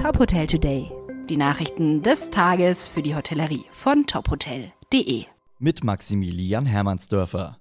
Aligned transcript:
Top 0.00 0.18
Hotel 0.18 0.46
Today. 0.46 0.90
Die 1.28 1.36
Nachrichten 1.36 2.02
des 2.02 2.30
Tages 2.30 2.88
für 2.88 3.02
die 3.02 3.14
Hotellerie 3.14 3.66
von 3.70 4.06
tophotel.de. 4.06 5.24
Mit 5.58 5.84
Maximilian 5.84 6.64
Hermannsdörfer. 6.64 7.58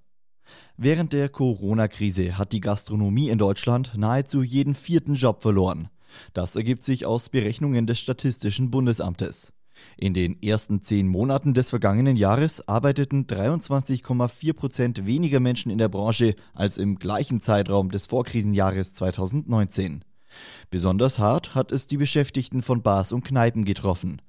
Während 0.78 1.12
der 1.12 1.28
Corona-Krise 1.28 2.38
hat 2.38 2.54
die 2.54 2.62
Gastronomie 2.62 3.28
in 3.28 3.40
Deutschland 3.40 3.92
nahezu 3.98 4.42
jeden 4.42 4.74
vierten 4.74 5.16
Job 5.16 5.42
verloren. 5.42 5.90
Das 6.32 6.56
ergibt 6.56 6.84
sich 6.84 7.06
aus 7.06 7.28
Berechnungen 7.28 7.88
des 7.88 8.00
Statistischen 8.00 8.72
Bundesamtes. 8.72 9.52
In 9.98 10.14
den 10.14 10.42
ersten 10.42 10.82
zehn 10.82 11.10
Monaten 11.10 11.54
des 11.54 11.70
vergangenen 11.70 12.16
Jahres 12.16 12.66
arbeiteten 12.70 13.26
23,4 13.26 14.54
Prozent 14.54 15.06
weniger 15.06 15.42
Menschen 15.42 15.74
in 15.74 15.78
der 15.78 15.90
Branche 15.90 16.36
als 16.54 16.78
im 16.78 17.00
gleichen 17.00 17.42
Zeitraum 17.42 17.92
des 17.92 18.06
Vorkrisenjahres 18.06 18.94
2019. 18.94 20.06
Besonders 20.70 21.20
hart 21.20 21.56
hat 21.56 21.72
es 21.72 21.88
die 21.88 21.98
Beschäftigten 21.98 22.62
von 22.62 22.82
Bars 22.82 23.12
und 23.12 23.24
Kneipen 23.24 23.66
getroffen. 23.66 24.22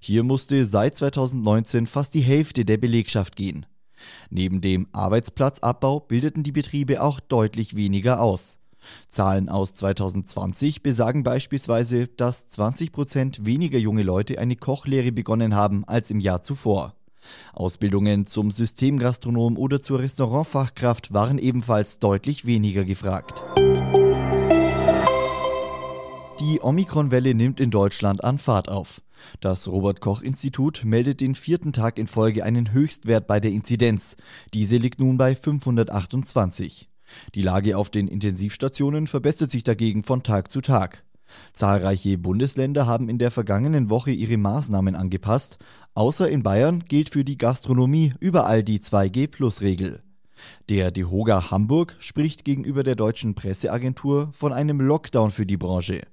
Hier 0.00 0.22
musste 0.24 0.64
seit 0.64 0.96
2019 0.96 1.86
fast 1.86 2.14
die 2.14 2.20
Hälfte 2.20 2.64
der 2.64 2.78
Belegschaft 2.78 3.36
gehen. 3.36 3.66
Neben 4.30 4.60
dem 4.60 4.86
Arbeitsplatzabbau 4.92 6.00
bildeten 6.00 6.42
die 6.42 6.52
Betriebe 6.52 7.02
auch 7.02 7.20
deutlich 7.20 7.76
weniger 7.76 8.20
aus. 8.20 8.58
Zahlen 9.08 9.48
aus 9.48 9.74
2020 9.74 10.82
besagen 10.82 11.24
beispielsweise, 11.24 12.06
dass 12.06 12.48
20 12.48 12.92
Prozent 12.92 13.44
weniger 13.44 13.78
junge 13.78 14.02
Leute 14.02 14.38
eine 14.38 14.56
Kochlehre 14.56 15.12
begonnen 15.12 15.54
haben 15.54 15.84
als 15.84 16.10
im 16.10 16.20
Jahr 16.20 16.42
zuvor. 16.42 16.94
Ausbildungen 17.52 18.24
zum 18.26 18.50
Systemgastronom 18.50 19.58
oder 19.58 19.80
zur 19.80 19.98
Restaurantfachkraft 19.98 21.12
waren 21.12 21.38
ebenfalls 21.38 21.98
deutlich 21.98 22.46
weniger 22.46 22.84
gefragt. 22.84 23.42
Die 26.48 26.62
Omikron-Welle 26.62 27.34
nimmt 27.34 27.60
in 27.60 27.70
Deutschland 27.70 28.24
an 28.24 28.38
Fahrt 28.38 28.70
auf. 28.70 29.02
Das 29.40 29.68
Robert 29.68 30.00
Koch 30.00 30.22
Institut 30.22 30.82
meldet 30.82 31.20
den 31.20 31.34
vierten 31.34 31.74
Tag 31.74 31.98
in 31.98 32.06
Folge 32.06 32.42
einen 32.42 32.72
Höchstwert 32.72 33.26
bei 33.26 33.38
der 33.38 33.50
Inzidenz. 33.50 34.16
Diese 34.54 34.78
liegt 34.78 34.98
nun 34.98 35.18
bei 35.18 35.34
528. 35.34 36.88
Die 37.34 37.42
Lage 37.42 37.76
auf 37.76 37.90
den 37.90 38.08
Intensivstationen 38.08 39.06
verbessert 39.08 39.50
sich 39.50 39.62
dagegen 39.62 40.02
von 40.02 40.22
Tag 40.22 40.50
zu 40.50 40.62
Tag. 40.62 41.04
Zahlreiche 41.52 42.16
Bundesländer 42.16 42.86
haben 42.86 43.10
in 43.10 43.18
der 43.18 43.30
vergangenen 43.30 43.90
Woche 43.90 44.12
ihre 44.12 44.38
Maßnahmen 44.38 44.94
angepasst. 44.94 45.58
Außer 45.92 46.30
in 46.30 46.42
Bayern 46.42 46.82
gilt 46.88 47.10
für 47.10 47.26
die 47.26 47.36
Gastronomie 47.36 48.14
überall 48.20 48.62
die 48.62 48.78
2G-Plus-Regel. 48.78 50.02
Der 50.70 50.92
DeHoga 50.92 51.50
Hamburg 51.50 51.96
spricht 51.98 52.46
gegenüber 52.46 52.84
der 52.84 52.94
deutschen 52.94 53.34
Presseagentur 53.34 54.30
von 54.32 54.54
einem 54.54 54.80
Lockdown 54.80 55.30
für 55.30 55.44
die 55.44 55.58
Branche. 55.58 56.06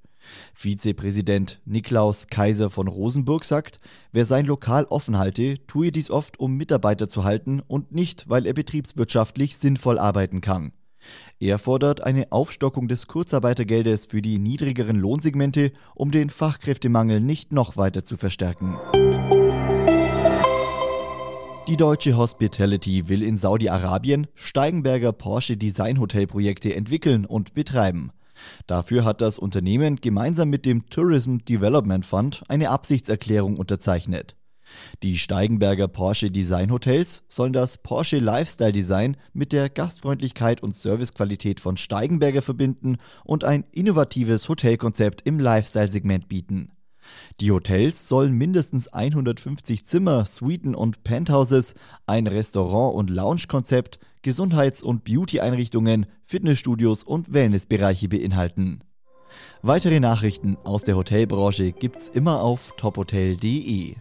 Vizepräsident 0.54 1.60
Niklaus 1.64 2.26
Kaiser 2.28 2.70
von 2.70 2.88
Rosenburg 2.88 3.44
sagt, 3.44 3.78
wer 4.12 4.24
sein 4.24 4.46
Lokal 4.46 4.84
offen 4.84 5.18
halte, 5.18 5.54
tue 5.66 5.92
dies 5.92 6.10
oft, 6.10 6.38
um 6.38 6.56
Mitarbeiter 6.56 7.08
zu 7.08 7.24
halten 7.24 7.60
und 7.60 7.92
nicht, 7.92 8.28
weil 8.28 8.46
er 8.46 8.54
betriebswirtschaftlich 8.54 9.56
sinnvoll 9.56 9.98
arbeiten 9.98 10.40
kann. 10.40 10.72
Er 11.38 11.58
fordert 11.58 12.00
eine 12.00 12.32
Aufstockung 12.32 12.88
des 12.88 13.06
Kurzarbeitergeldes 13.06 14.06
für 14.06 14.22
die 14.22 14.38
niedrigeren 14.38 14.96
Lohnsegmente, 14.96 15.72
um 15.94 16.10
den 16.10 16.30
Fachkräftemangel 16.30 17.20
nicht 17.20 17.52
noch 17.52 17.76
weiter 17.76 18.04
zu 18.04 18.16
verstärken. 18.16 18.76
Die 21.68 21.76
deutsche 21.76 22.16
Hospitality 22.16 23.08
will 23.08 23.24
in 23.24 23.36
Saudi-Arabien 23.36 24.28
Steigenberger 24.34 25.12
Porsche 25.12 25.56
Design 25.56 25.98
Hotel 25.98 26.28
Projekte 26.28 26.72
entwickeln 26.74 27.26
und 27.26 27.54
betreiben. 27.54 28.12
Dafür 28.66 29.04
hat 29.04 29.20
das 29.20 29.38
Unternehmen 29.38 29.96
gemeinsam 29.96 30.50
mit 30.50 30.66
dem 30.66 30.88
Tourism 30.88 31.38
Development 31.38 32.04
Fund 32.04 32.42
eine 32.48 32.70
Absichtserklärung 32.70 33.56
unterzeichnet. 33.56 34.36
Die 35.02 35.16
Steigenberger 35.16 35.88
Porsche 35.88 36.30
Design 36.30 36.70
Hotels 36.70 37.22
sollen 37.28 37.52
das 37.52 37.78
Porsche 37.78 38.18
Lifestyle 38.18 38.72
Design 38.72 39.16
mit 39.32 39.52
der 39.52 39.70
Gastfreundlichkeit 39.70 40.62
und 40.62 40.74
Servicequalität 40.74 41.60
von 41.60 41.76
Steigenberger 41.76 42.42
verbinden 42.42 42.98
und 43.24 43.44
ein 43.44 43.64
innovatives 43.72 44.48
Hotelkonzept 44.48 45.22
im 45.24 45.38
Lifestyle-Segment 45.38 46.28
bieten. 46.28 46.75
Die 47.40 47.50
Hotels 47.50 48.08
sollen 48.08 48.32
mindestens 48.32 48.88
150 48.88 49.86
Zimmer, 49.86 50.24
Suiten 50.24 50.74
und 50.74 51.04
Penthouses, 51.04 51.74
ein 52.06 52.26
Restaurant- 52.26 52.94
und 52.94 53.10
Lounge-Konzept, 53.10 53.98
Gesundheits- 54.22 54.82
und 54.82 55.04
Beauty-Einrichtungen, 55.04 56.06
Fitnessstudios 56.24 57.04
und 57.04 57.32
Wellnessbereiche 57.32 58.08
beinhalten. 58.08 58.80
Weitere 59.62 60.00
Nachrichten 60.00 60.56
aus 60.64 60.84
der 60.84 60.96
Hotelbranche 60.96 61.72
gibt's 61.72 62.08
immer 62.08 62.42
auf 62.42 62.72
tophotel.de. 62.76 63.96